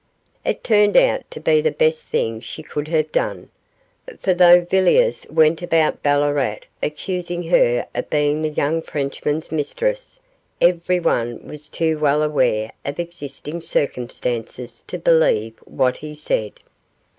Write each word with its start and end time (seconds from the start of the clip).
It 0.43 0.63
turned 0.63 0.97
out 0.97 1.29
to 1.29 1.39
be 1.39 1.61
the 1.61 1.69
best 1.69 2.09
thing 2.09 2.39
she 2.39 2.63
could 2.63 2.87
have 2.87 3.11
done, 3.11 3.49
for 4.17 4.33
though 4.33 4.61
Villiers 4.61 5.27
went 5.29 5.61
about 5.61 6.01
Ballarat 6.01 6.61
accusing 6.81 7.43
her 7.51 7.85
of 7.93 8.09
being 8.09 8.41
the 8.41 8.49
young 8.49 8.81
Frenchman's 8.81 9.51
mistress, 9.51 10.19
everyone 10.59 11.47
was 11.47 11.69
too 11.69 11.99
well 11.99 12.23
aware 12.23 12.71
of 12.83 12.99
existing 12.99 13.61
circumstances 13.61 14.83
to 14.87 14.97
believe 14.97 15.59
what 15.65 15.97
he 15.97 16.15
said. 16.15 16.53